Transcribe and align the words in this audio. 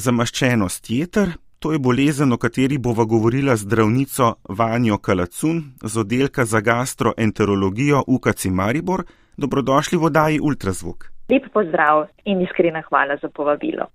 Zamaščenost 0.00 0.90
jeter, 0.90 1.34
to 1.60 1.72
je 1.74 1.78
bolezen, 1.78 2.32
o 2.32 2.38
kateri 2.40 2.78
bova 2.78 3.04
govorila 3.04 3.56
zdravnico 3.56 4.34
Vanjo 4.48 4.96
Kalacun 4.98 5.58
z 5.82 5.98
oddelka 6.00 6.44
za 6.44 6.60
gastroenterologijo 6.60 8.04
UKC 8.06 8.46
Maribor. 8.46 9.04
Dobrodošli 9.36 9.98
v 9.98 10.04
oddaji 10.08 10.40
Ultrazvok. 10.40 11.10
Lep 11.28 11.50
pozdrav 11.52 12.06
in 12.24 12.40
iskrena 12.40 12.82
hvala 12.88 13.18
za 13.22 13.28
povabilo. 13.28 13.90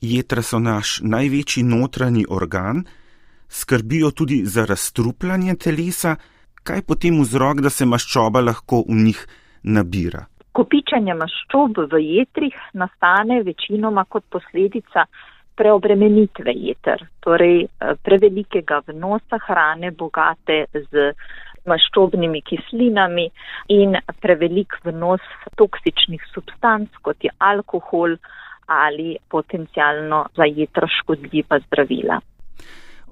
Jetra 0.00 0.42
so 0.42 0.58
naš 0.58 0.98
največji 1.02 1.62
notranji 1.62 2.26
organ, 2.28 2.82
skrbijo 3.48 4.10
tudi 4.10 4.42
za 4.44 4.64
razstrupljanje 4.66 5.54
telesa. 5.54 6.16
Kaj 6.62 6.82
potem 6.82 7.20
vzrok, 7.22 7.62
da 7.62 7.70
se 7.70 7.86
maščoba 7.86 8.40
lahko 8.40 8.82
v 8.88 8.98
njih 9.06 9.26
nabira? 9.62 10.26
Kopičanje 10.52 11.14
maščob 11.16 11.78
v 11.92 12.00
jetrih 12.04 12.56
nastane 12.76 13.40
večinoma 13.42 14.04
kot 14.04 14.24
posledica 14.28 15.06
preobremenitve 15.56 16.52
jeter, 16.56 17.06
torej 17.24 17.64
eh, 17.64 17.94
prevelikega 18.04 18.82
vnosa 18.88 19.40
hrane, 19.46 19.92
bogate 19.96 20.66
z 20.74 21.12
maščobnimi 21.68 22.42
kislinami 22.42 23.28
in 23.70 23.96
prevelik 24.20 24.76
vnos 24.84 25.22
toksičnih 25.56 26.24
substanc, 26.34 26.90
kot 27.02 27.22
je 27.24 27.30
alkohol 27.38 28.16
ali 28.66 29.16
potencijalno 29.30 30.24
za 30.36 30.46
jetra 30.48 30.88
škodljiva 31.00 31.60
zdravila. 31.66 32.20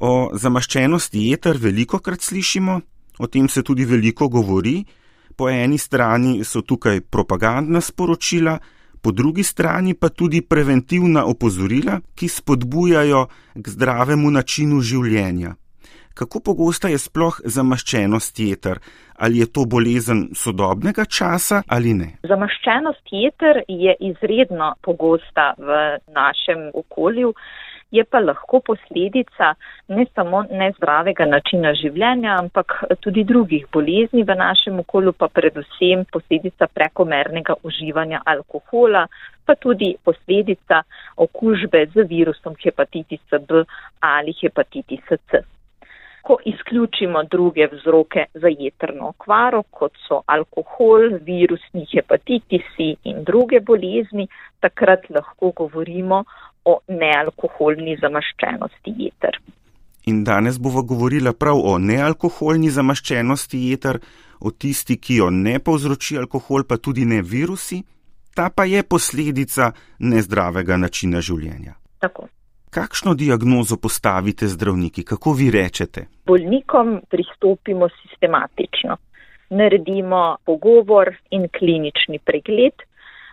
O 0.01 0.31
zamaščenosti 0.33 1.27
jeter 1.31 1.59
veliko 1.61 2.01
krat 2.01 2.25
slišimo, 2.25 2.81
o 3.21 3.27
tem 3.27 3.49
se 3.49 3.63
tudi 3.63 3.85
veliko 3.85 4.29
govori 4.29 4.81
po 5.41 5.49
eni 5.49 5.79
strani 5.79 6.45
so 6.45 6.61
tukaj 6.61 7.01
propagandna 7.01 7.81
sporočila, 7.81 8.59
po 9.03 9.11
drugi 9.11 9.43
strani 9.43 9.95
pa 9.97 10.11
tudi 10.13 10.43
preventivna 10.45 11.23
opozorila, 11.25 11.95
ki 12.15 12.29
spodbujajo 12.29 13.23
k 13.57 13.73
zdravemu 13.75 14.31
načinu 14.37 14.83
življenja. 14.85 15.55
Kako 16.13 16.43
pogosta 16.45 16.91
je 16.93 16.99
sploh 17.01 17.39
zamaščenost 17.57 18.43
jeter? 18.45 18.83
Ali 19.17 19.41
je 19.41 19.47
to 19.49 19.65
bolezen 19.65 20.27
sodobnega 20.37 21.07
časa 21.09 21.63
ali 21.69 21.95
ne? 21.97 22.11
Zamaščenost 22.29 23.09
jeter 23.09 23.63
je 23.65 23.97
izredno 24.13 24.75
pogosta 24.85 25.55
v 25.57 25.81
našem 26.13 26.69
okolju 26.75 27.33
je 27.91 28.05
pa 28.05 28.21
lahko 28.21 28.61
posledica 28.61 29.55
ne 29.89 30.07
samo 30.15 30.43
nezdravega 30.51 31.27
načina 31.27 31.75
življenja, 31.75 32.37
ampak 32.39 32.77
tudi 33.01 33.25
drugih 33.25 33.67
bolezni 33.73 34.23
v 34.23 34.37
našem 34.39 34.79
okolju, 34.85 35.13
pa 35.13 35.29
predvsem 35.29 36.07
posledica 36.13 36.69
prekomernega 36.75 37.59
uživanja 37.67 38.23
alkohola, 38.35 39.07
pa 39.47 39.57
tudi 39.59 39.95
posledica 40.05 40.83
okužbe 41.17 41.87
z 41.95 42.07
virusom 42.11 42.55
hepatitisa 42.65 43.39
B 43.39 43.65
ali 44.01 44.37
hepatitisa 44.43 45.19
C. 45.31 45.43
Ko 46.23 46.37
izključimo 46.45 47.23
druge 47.33 47.67
vzroke 47.73 48.27
za 48.35 48.49
jetrno 48.53 49.09
okvaro, 49.09 49.63
kot 49.71 49.97
so 50.07 50.21
alkohol, 50.27 51.17
virusni 51.25 51.87
hepatitisi 51.95 52.91
in 53.09 53.25
druge 53.25 53.61
bolezni, 53.61 54.29
takrat 54.61 55.09
lahko 55.11 55.51
govorimo 55.57 56.25
o 56.65 56.81
nealkoholni 56.89 57.97
zamaščenosti 58.01 58.95
jeter. 58.97 59.39
In 60.07 60.25
danes 60.25 60.59
bomo 60.59 60.83
govorili 60.83 61.33
prav 61.39 61.61
o 61.61 61.79
nealkoholni 61.79 62.71
zamaščenosti 62.71 63.61
jeter, 63.71 64.01
o 64.41 64.51
tisti, 64.51 64.97
ki 64.97 65.21
jo 65.21 65.31
ne 65.31 65.59
povzroči 65.61 66.19
alkohol, 66.19 66.65
pa 66.65 66.77
tudi 66.77 67.05
ne 67.05 67.21
virusi, 67.23 67.83
ta 68.35 68.49
pa 68.51 68.65
je 68.65 68.83
posledica 68.83 69.73
nezdravega 69.99 70.77
načina 70.77 71.21
življenja. 71.21 71.77
Tako. 72.01 72.29
Kakšno 72.71 73.15
diagnozo 73.19 73.77
postavite 73.77 74.47
zdravniki, 74.49 75.03
kako 75.05 75.33
vi 75.35 75.51
rečete? 75.51 76.07
Bolnikom 76.27 77.01
pristopimo 77.11 77.89
sistematično. 78.03 78.97
Naredimo 79.51 80.37
pogovor 80.47 81.11
in 81.35 81.49
klinični 81.59 82.21
pregled, 82.25 82.87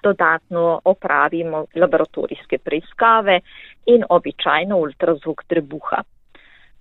dodatno 0.08 0.82
opravimo 0.84 1.66
laboratorijske 1.76 2.58
preiskave 2.58 3.40
in 3.86 4.04
običajno 4.10 4.78
ultrazvuk 4.78 5.44
trebuha. 5.48 6.04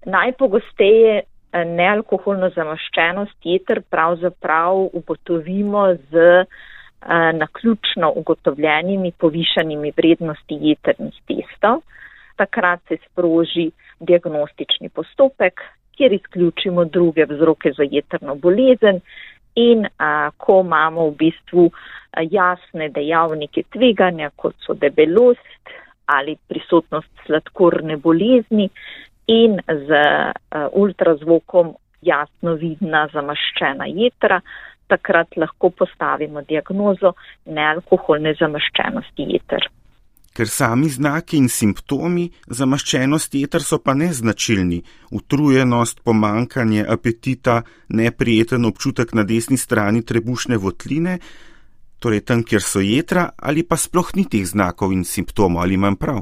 Najpogosteje 0.07 1.15
eh, 1.21 1.65
nealkoholno 1.65 2.51
zamaščenost 2.55 3.51
jeter 3.51 3.83
pravzaprav 3.91 4.83
ugotovimo 4.93 5.87
z 6.11 6.27
eh, 6.41 6.47
naključno 7.43 8.13
ugotovljenimi 8.23 9.13
povišanimi 9.19 9.93
vrednosti 9.97 10.59
jeternih 10.71 11.19
testov. 11.27 11.83
Takrat 12.37 12.81
se 12.89 12.97
sproži 13.07 13.71
diagnostični 14.01 14.89
postopek, 14.89 15.61
kjer 15.97 16.13
izključimo 16.13 16.85
druge 16.85 17.25
vzroke 17.25 17.73
za 17.77 17.85
jeterno 17.91 18.35
bolezen 18.35 19.01
in 19.57 19.87
a, 19.99 20.31
ko 20.37 20.61
imamo 20.65 21.11
v 21.11 21.17
bistvu 21.25 21.71
jasne 22.31 22.89
dejavnike 22.89 23.67
tveganja, 23.73 24.31
kot 24.37 24.55
so 24.65 24.75
debelost 24.75 25.75
ali 26.07 26.37
prisotnost 26.49 27.11
sladkorne 27.27 27.97
bolezni 27.97 28.69
in 29.27 29.59
z 29.67 29.91
uh, 29.91 30.69
ultrazvokom 30.73 31.75
jasno 32.03 32.55
vidna 32.55 33.09
zamaščena 33.13 33.89
jetra, 33.91 34.41
takrat 34.87 35.35
lahko 35.37 35.73
postavimo 35.75 36.45
diagnozo 36.47 37.17
nealkoholne 37.47 38.37
zamaščenosti 38.39 39.27
jeter. 39.33 39.67
Ker 40.37 40.51
sami 40.53 40.91
znaki 40.93 41.39
in 41.41 41.47
simptomi 41.49 42.27
zamaščenosti 42.59 43.41
jeter 43.41 43.63
so 43.65 43.79
pa 43.81 43.95
neznačilni, 43.97 44.83
utrujenost, 45.17 46.03
pomankanje 46.05 46.85
apetita, 46.95 47.63
neprijeten 47.89 48.69
občutek 48.69 49.15
na 49.17 49.25
desni 49.25 49.57
strani 49.57 50.05
trebušne 50.05 50.59
votline, 50.61 51.17
torej 52.05 52.21
tam, 52.29 52.45
kjer 52.45 52.61
so 52.61 52.85
jedra, 52.85 53.31
ali 53.41 53.65
pa 53.65 53.81
sploh 53.81 54.13
ni 54.21 54.27
teh 54.29 54.45
znakov 54.45 54.93
in 54.93 55.09
simptomov, 55.09 55.65
ali 55.65 55.81
imam 55.81 55.97
prav? 55.97 56.21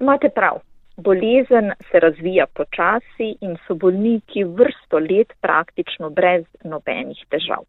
Imate 0.00 0.34
prav. 0.34 0.58
Bolezen 0.98 1.70
se 1.92 2.02
razvija 2.02 2.50
počasi 2.58 3.36
in 3.46 3.54
so 3.68 3.78
bolniki 3.78 4.42
vrsto 4.42 4.98
let 4.98 5.30
praktično 5.40 6.10
brez 6.10 6.42
nobenih 6.64 7.22
težav. 7.30 7.62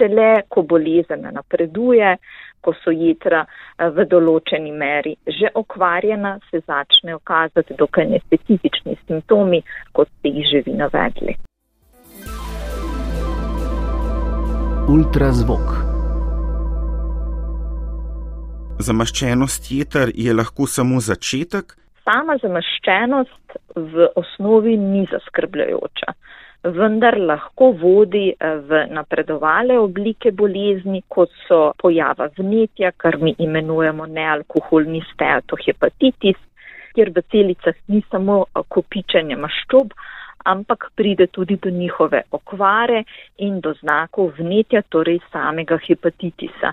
Šele, 0.00 0.42
ko 0.48 0.62
bolezen 0.62 1.26
napreduje, 1.32 2.16
ko 2.60 2.72
so 2.80 2.92
jedra 2.92 3.44
eh, 3.44 3.88
v 3.92 4.06
določeni 4.08 4.72
meri 4.72 5.16
že 5.26 5.52
okvarjena, 5.54 6.38
se 6.50 6.62
začnejo 6.64 7.20
kazati 7.24 7.76
dokaj 7.76 8.08
nespecifični 8.14 8.96
simptomi, 9.06 9.60
kot 9.92 10.08
ste 10.18 10.32
jih 10.38 10.48
že 10.52 10.62
vi 10.66 10.76
navedli. 10.80 11.36
Ultrazvok. 14.90 15.68
Zamaščenost 18.80 19.68
jeter 19.70 20.10
je 20.16 20.32
lahko 20.32 20.66
samo 20.66 20.98
začetek. 21.04 21.76
Sama 22.00 22.38
zamaščenost 22.40 23.58
v 23.76 24.08
osnovi 24.16 24.78
ni 24.80 25.04
zaskrbljajoča, 25.12 26.16
vendar 26.62 27.16
lahko 27.18 27.72
vodi 27.72 28.30
eh, 28.32 28.56
v 28.68 28.86
napredovale 28.92 29.78
oblike 29.78 30.32
bolezni, 30.32 31.02
kot 31.08 31.32
so 31.46 31.72
pojava 31.80 32.28
vnetja, 32.38 32.92
kar 32.96 33.18
mi 33.18 33.34
imenujemo 33.38 34.06
nealkoholni 34.06 35.02
steatohepatitis, 35.12 36.36
kjer 36.94 37.12
v 37.14 37.24
celicah 37.32 37.76
ni 37.88 38.02
samo 38.10 38.44
eh, 38.44 38.64
kopičenje 38.68 39.36
maščob, 39.36 39.92
ampak 40.44 40.90
pride 40.96 41.26
tudi 41.26 41.56
do 41.56 41.70
njihove 41.70 42.22
okvare 42.32 43.04
in 43.38 43.60
do 43.60 43.74
znakov 43.80 44.32
vnetja, 44.38 44.82
torej 44.88 45.20
samega 45.32 45.78
hepatitisa 45.88 46.72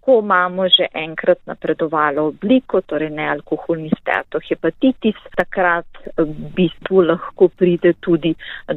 ko 0.00 0.20
imamo 0.22 0.68
že 0.68 0.88
enkrat 0.94 1.38
napredovalo 1.46 2.26
obliko, 2.32 2.80
torej 2.80 3.10
nealkoholni 3.10 3.90
steatohepatitis, 4.00 5.18
takrat 5.36 5.86
v 6.16 6.52
bistvu 6.56 7.02
lahko 7.12 7.48
pride 7.48 7.94
tudi 8.00 8.34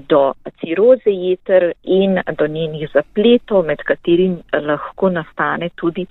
do 0.10 0.34
ciroze 0.60 1.12
jeter 1.12 1.72
in 1.84 2.20
do 2.38 2.48
njenih 2.48 2.90
zapletov, 2.94 3.66
med 3.66 3.84
katerim 3.88 4.42
lahko 4.54 5.10
nastane 5.10 5.70
tudi 5.76 6.06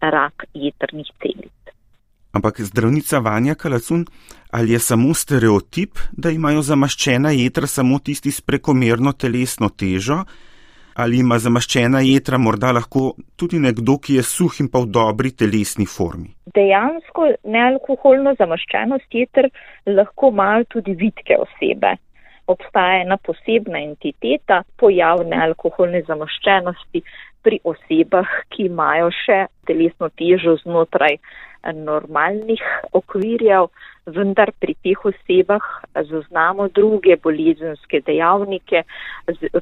rak 0.00 0.46
jeternih 0.54 1.10
celic. 1.22 1.52
Ampak 2.32 2.60
zdravnica 2.60 3.18
Vanja 3.18 3.54
Kalacun, 3.54 4.06
ali 4.50 4.72
je 4.72 4.78
samo 4.78 5.14
stereotip, 5.14 5.98
da 6.12 6.30
imajo 6.30 6.62
zamaščena 6.62 7.30
jedra 7.36 7.66
samo 7.66 7.98
tisti 7.98 8.32
s 8.32 8.40
prekomerno 8.40 9.12
telesno 9.12 9.68
težo? 9.68 10.22
Ali 10.94 11.18
ima 11.20 11.38
zamaščena 11.38 12.02
jedra 12.06 12.38
morda 12.38 12.72
lahko 12.72 13.12
tudi 13.36 13.58
nekdo, 13.58 13.98
ki 13.98 14.18
je 14.18 14.22
suh 14.22 14.60
in 14.60 14.68
pa 14.72 14.82
v 14.84 14.90
dobri 14.96 15.32
telesni 15.32 15.86
formi. 15.86 16.30
Dejansko 16.54 17.28
nealkoholno 17.44 18.34
zamaščenost 18.38 19.18
jedr 19.20 19.48
lahko 19.86 20.32
imajo 20.34 20.64
tudi 20.76 20.96
vitke 21.04 21.38
osebe. 21.38 21.96
Obstaja 22.46 23.02
ena 23.02 23.16
posebna 23.16 23.82
entiteta 23.82 24.62
pojavne 24.80 25.38
alkoholne 25.44 26.02
zamaščenosti 26.08 27.04
pri 27.42 27.58
osebah, 27.64 28.28
ki 28.50 28.68
imajo 28.70 29.10
še 29.24 29.46
telesno 29.66 30.10
težo 30.18 30.56
znotraj 30.62 31.18
normalnih 31.62 32.62
okvirjev, 32.98 33.68
vendar 34.10 34.50
pri 34.58 34.74
teh 34.82 35.04
osebah 35.06 35.62
zaznamo 35.94 36.66
druge 36.74 37.16
bolezenske 37.22 38.00
dejavnike, 38.06 38.82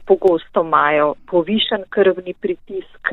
pogosto 0.09 0.65
imajo 0.65 1.15
povišen 1.29 1.85
krvni 1.93 2.33
pritisk, 2.33 3.13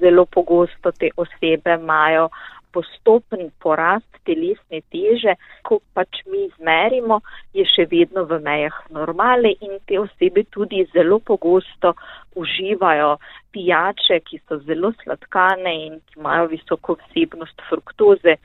zelo 0.00 0.26
pogosto 0.26 0.92
te 0.92 1.10
osebe 1.16 1.78
imajo 1.80 2.28
postopen 2.72 3.50
porast 3.62 4.08
telesne 4.26 4.82
teže, 4.92 5.36
ko 5.66 5.80
pač 5.94 6.22
mi 6.30 6.46
izmerimo, 6.46 7.20
je 7.56 7.64
še 7.68 7.86
vedno 7.90 8.26
v 8.28 8.40
mejah 8.42 8.76
normale 8.94 9.54
in 9.60 9.78
te 9.86 9.98
osebe 10.00 10.44
tudi 10.50 10.84
zelo 10.92 11.18
pogosto 11.18 11.94
uživajo 12.36 13.16
pijače, 13.54 14.20
ki 14.26 14.40
so 14.44 14.60
zelo 14.68 14.92
sladkane 15.02 15.74
in 15.86 16.00
ki 16.06 16.20
imajo 16.20 16.50
visoko 16.52 16.98
vsebnost 17.02 17.62
fruktoze, 17.68 18.36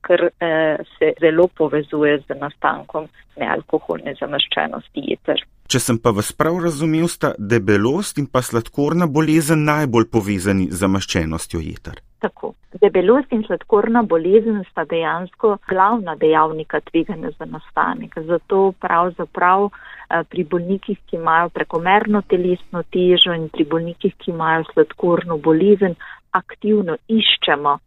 kar 0.00 0.28
eh, 0.28 0.78
se 0.98 1.14
zelo 1.20 1.48
povezuje 1.48 2.18
z 2.26 2.36
nastankom 2.40 3.08
nealkoholne 3.38 4.14
zamaščenosti 4.20 5.06
jeter. 5.10 5.42
Če 5.68 5.80
sem 5.84 5.98
pa 6.00 6.14
vas 6.16 6.30
prav 6.32 6.62
razumel, 6.64 7.08
sta 7.12 7.34
debelost 7.36 8.20
in 8.22 8.28
pa 8.32 8.40
sladkorna 8.40 9.04
bolezen 9.06 9.66
najbolj 9.68 10.08
povezani 10.14 10.70
z 10.70 10.80
zamaščenostjo 10.80 11.60
jeter. 11.60 12.00
Tako. 12.18 12.52
Debelost 12.82 13.32
in 13.32 13.44
sladkorna 13.46 14.02
bolezen 14.02 14.64
sta 14.70 14.82
dejansko 14.90 15.56
glavna 15.68 16.16
dejavnika 16.18 16.80
tveganja 16.90 17.30
za 17.38 17.46
nastanek. 17.46 18.18
Zato 18.30 18.72
pravzaprav 18.80 19.68
eh, 19.68 20.24
pri 20.30 20.44
bolnikih, 20.44 20.98
ki 21.06 21.16
imajo 21.16 21.52
prekomerno 21.54 22.22
telesno 22.22 22.82
težo 22.82 23.36
in 23.38 23.48
pri 23.54 23.64
bolnikih, 23.64 24.16
ki 24.18 24.32
imajo 24.34 24.64
sladkorno 24.72 25.38
bolezen, 25.38 25.94
aktivno 26.32 26.96
iščemo 27.08 27.78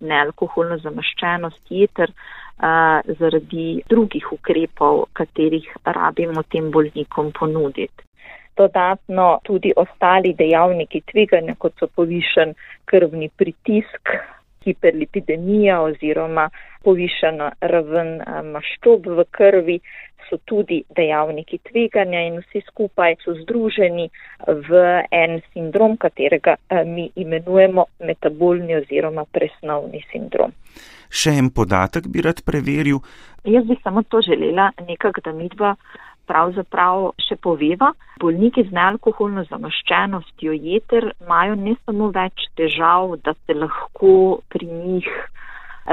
nealkoholno 0.00 0.78
zamaščenost 0.80 1.72
jeter 1.76 2.12
uh, 2.14 3.16
zaradi 3.18 3.82
drugih 3.88 4.30
ukrepov, 4.32 5.02
katerih 5.12 5.66
rabimo 5.84 6.42
tem 6.48 6.70
bolnikom 6.72 7.32
ponuditi. 7.38 8.09
Dodatno 8.60 9.28
tudi 9.46 9.72
ostali 9.76 10.34
dejavniki 10.36 11.00
tveganja, 11.12 11.56
kot 11.58 11.78
so 11.80 11.88
povišen 11.96 12.52
krvni 12.90 13.30
pritisk, 13.36 14.12
hiperlipidemija 14.64 15.80
oziroma 15.80 16.50
povišena 16.84 17.50
raven 17.72 18.18
maščob 18.52 19.08
v 19.16 19.24
krvi, 19.32 19.78
so 20.30 20.38
tudi 20.46 20.84
dejavniki 20.96 21.58
tveganja 21.68 22.22
in 22.28 22.38
vsi 22.44 22.62
skupaj 22.68 23.16
so 23.24 23.34
združeni 23.42 24.06
v 24.70 24.84
en 25.10 25.40
sindrom, 25.52 25.96
katerega 25.98 26.56
eh, 26.56 26.84
mi 26.86 27.10
imenujemo 27.16 27.86
metabolni 28.06 28.76
oziroma 28.78 29.26
presnovni 29.32 30.04
sindrom. 30.12 30.54
Še 31.10 31.34
en 31.42 31.50
podatek 31.50 32.06
bi 32.06 32.22
rad 32.22 32.44
preveril. 32.46 33.02
Jaz 33.44 33.66
bi 33.66 33.74
samo 33.82 34.04
to 34.06 34.20
želela, 34.22 34.70
nekak, 34.86 35.18
da 35.24 35.32
midva 35.34 35.74
pravzaprav 36.30 37.10
še 37.26 37.36
poveva. 37.46 37.90
Bolniki 38.22 38.64
z 38.68 38.76
nealkoholno 38.76 39.44
zamaščenostjo 39.50 40.54
jeter 40.70 41.10
imajo 41.24 41.58
ne 41.66 41.74
samo 41.84 42.10
več 42.14 42.46
težav, 42.60 43.16
da 43.24 43.34
se 43.44 43.58
lahko 43.58 44.14
pri 44.52 44.70
njih 44.70 45.10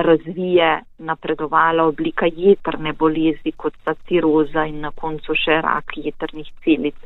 razvije 0.07 0.81
napredovala 1.09 1.83
oblika 1.83 2.25
jetrne 2.35 2.93
bolezni, 2.93 3.51
kot 3.51 3.73
sta 3.81 3.95
ciroza 4.07 4.65
in 4.69 4.81
na 4.85 4.91
koncu 4.91 5.35
še 5.35 5.61
rak 5.65 5.97
jetrnih 5.97 6.51
celic. 6.63 6.97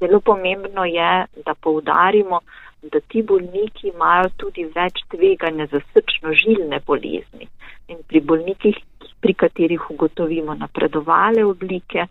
Zelo 0.00 0.20
pomembno 0.20 0.84
je, 0.88 1.10
da 1.46 1.54
poudarimo, 1.54 2.40
da 2.82 3.00
ti 3.00 3.22
bolniki 3.22 3.90
imajo 3.92 4.30
tudi 4.36 4.64
več 4.74 5.04
tveganja 5.14 5.68
za 5.70 5.80
srčno-žilne 5.92 6.80
bolezni. 6.86 7.46
In 7.88 8.00
pri 8.08 8.20
bolnikih, 8.20 8.78
pri 9.22 9.34
katerih 9.34 9.90
ugotovimo 9.90 10.54
napredovale 10.54 11.44
oblike, 11.44 12.06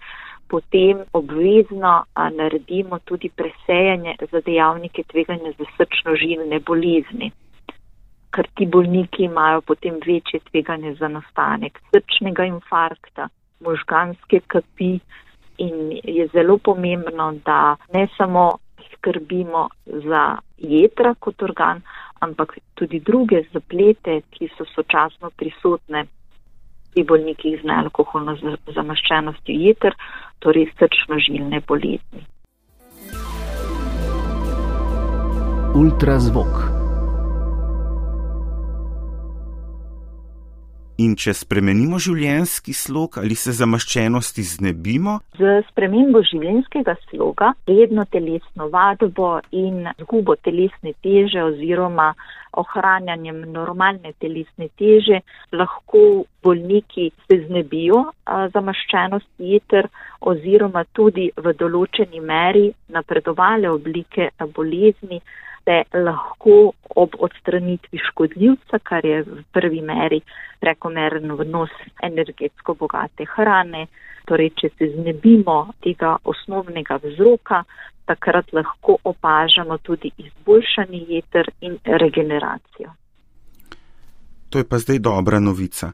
potem 0.51 1.03
obvezno 1.13 1.93
naredimo 2.39 2.99
tudi 2.99 3.29
presejanje 3.29 4.15
za 4.31 4.41
dejavnike 4.45 5.03
tveganja 5.03 5.53
za 5.57 5.65
srčno-žilne 5.77 6.59
bolezni. 6.59 7.31
Ker 8.35 8.47
ti 8.55 8.65
bolniki 8.65 9.23
imajo 9.23 9.61
potem 9.61 9.99
večje 10.05 10.39
tveganje 10.51 10.93
za 10.99 11.07
nastanek 11.07 11.79
srčnega 11.91 12.45
infarkta, 12.51 13.29
možganske 13.59 14.41
kapi 14.47 14.99
in 15.57 15.99
je 16.03 16.27
zelo 16.33 16.57
pomembno, 16.57 17.31
da 17.45 17.75
ne 17.93 18.07
samo 18.17 18.51
skrbimo 18.91 19.69
za 19.85 20.37
jedra 20.57 21.13
kot 21.19 21.43
organ, 21.43 21.81
ampak 22.19 22.57
tudi 22.73 22.99
druge 22.99 23.43
zaplete, 23.53 24.21
ki 24.31 24.49
so 24.57 24.65
sočasno 24.75 25.31
prisotne. 25.37 26.05
Pri 26.91 27.05
bolnikih 27.07 27.61
z 27.61 27.63
nealkoholno 27.63 28.33
zamaščenostjo 28.75 29.53
jeter, 29.55 29.95
torej 30.41 30.67
srčno-žilne 30.77 31.61
bolezni. 31.69 32.25
Ultrazvok. 35.75 36.70
In 41.01 41.13
če 41.17 41.33
spremenimo 41.33 41.97
življenjski 42.03 42.73
slog 42.77 43.15
ali 43.21 43.35
se 43.39 43.53
zamaščenosti 43.57 44.43
znebimo? 44.49 45.15
Z 45.39 45.61
spremembo 45.69 46.21
življenjskega 46.29 46.93
sloga, 47.07 47.53
redno 47.69 48.05
telesno 48.11 48.67
vadbo 48.73 49.31
in 49.63 49.87
zgubo 50.03 50.35
telesne 50.45 50.93
teže 51.05 51.41
oziroma 51.47 52.11
ohranjanjem 52.61 53.39
normalne 53.55 54.11
telesne 54.19 54.67
teže 54.77 55.21
lahko 55.55 56.03
bolniki 56.43 57.07
se 57.25 57.39
znebijo 57.47 58.03
zamaščenosti 58.53 59.53
jeter 59.55 59.87
oziroma 60.33 60.83
tudi 60.97 61.29
v 61.37 61.55
določeni 61.63 62.21
meri 62.33 62.67
napredovale 62.97 63.71
oblike 63.71 64.29
bolezni 64.57 65.21
se 65.63 65.83
lahko 65.93 66.71
ob 66.95 67.09
odstranitvi 67.19 67.99
škodljivca, 68.09 68.79
kar 68.83 69.05
je 69.05 69.23
v 69.23 69.43
prvi 69.53 69.81
meri 69.81 70.21
prekomeren 70.59 71.31
vnos 71.31 71.73
energetsko 72.03 72.73
bogate 72.73 73.25
hrane, 73.35 73.87
torej 74.25 74.51
če 74.61 74.69
se 74.77 74.91
znebimo 74.95 75.73
tega 75.83 76.17
osnovnega 76.23 76.99
vzroka, 77.03 77.63
takrat 78.05 78.53
lahko 78.53 78.97
opažamo 79.03 79.77
tudi 79.77 80.11
izboljšanje 80.17 81.05
jeter 81.07 81.51
in 81.61 81.77
regeneracijo. 81.85 82.93
To 84.49 84.57
je 84.57 84.67
pa 84.67 84.77
zdaj 84.77 84.99
dobra 84.99 85.39
novica 85.39 85.91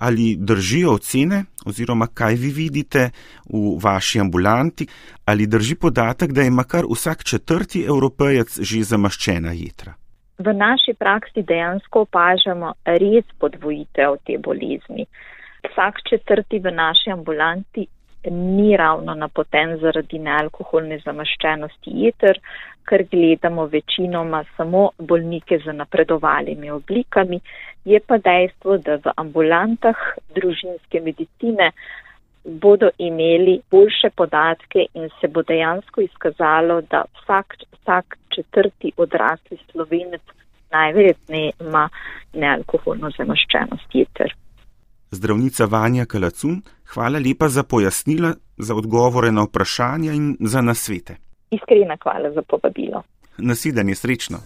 ali 0.00 0.36
držijo 0.36 0.94
ocene, 0.94 1.44
oziroma 1.66 2.06
kaj 2.14 2.34
vi 2.34 2.50
vidite 2.56 3.10
v 3.52 3.76
vaši 3.82 4.20
ambulanti, 4.20 4.86
ali 5.24 5.46
drži 5.46 5.74
podatek, 5.74 6.32
da 6.32 6.42
ima 6.42 6.64
kar 6.64 6.84
vsak 6.90 7.24
četrti 7.24 7.84
evropejec 7.88 8.60
že 8.60 8.82
zamaščena 8.82 9.52
jedra. 9.52 9.94
V 10.38 10.52
naši 10.56 10.94
praksi 10.98 11.42
dejansko 11.42 12.06
opažamo 12.06 12.72
res 12.84 13.24
podvojitev 13.38 14.16
te 14.26 14.38
bolezni. 14.38 15.04
Vsak 15.68 16.00
četrti 16.08 16.58
v 16.58 16.72
naši 16.72 17.10
ambulanti 17.12 17.86
ni 18.24 18.76
ravno 18.76 19.14
napoten 19.14 19.76
zaradi 19.80 20.18
nealkoholne 20.18 20.98
zamaščenosti 21.04 21.92
jeter, 22.04 22.40
ker 22.88 23.04
gledamo 23.10 23.66
večinoma 23.66 24.44
samo 24.56 24.90
bolnike 24.98 25.58
z 25.64 25.72
napredovalimi 25.72 26.70
oblikami, 26.70 27.40
je 27.84 28.00
pa 28.06 28.18
dejstvo, 28.18 28.76
da 28.78 28.98
v 29.04 29.14
ambulantah 29.16 29.96
družinske 30.34 31.00
medicine 31.00 31.70
bodo 32.44 32.90
imeli 32.98 33.60
boljše 33.70 34.10
podatke 34.16 34.86
in 34.94 35.08
se 35.20 35.28
bo 35.28 35.42
dejansko 35.42 36.00
izkazalo, 36.00 36.80
da 36.80 37.04
vsak, 37.20 37.56
vsak 37.72 38.18
četrti 38.34 38.92
odrasli 38.96 39.58
slovenec 39.70 40.22
najverjetneje 40.72 41.52
ima 41.60 41.88
nealkoholno 42.34 43.10
zamaščenost 43.18 43.94
jeter. 43.94 44.34
Zdravnica 45.10 45.64
Vanja 45.66 46.04
Kalacun, 46.06 46.62
hvala 46.94 47.18
lepa 47.18 47.48
za 47.48 47.62
pojasnila, 47.62 48.34
za 48.58 48.74
odgovore 48.74 49.32
na 49.32 49.42
vprašanja 49.42 50.12
in 50.12 50.36
za 50.40 50.60
nasvete. 50.60 51.16
Iskrena 51.50 51.96
hvala 52.02 52.30
za 52.34 52.42
povabilo. 52.42 53.02
Nasidanje 53.38 53.94
srečno. 53.94 54.38